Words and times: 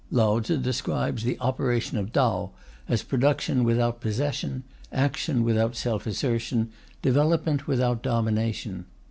Lao 0.09 0.39
Tze 0.39 0.57
describes 0.57 1.23
the 1.23 1.39
operation 1.39 1.95
of 1.99 2.11
Tao 2.11 2.49
as 2.89 3.03
"production 3.03 3.63
without 3.63 4.01
possession, 4.01 4.63
action 4.91 5.43
without 5.43 5.75
self 5.75 6.07
assertion, 6.07 6.71
development 7.03 7.67
without 7.67 8.01
domination." 8.01 8.85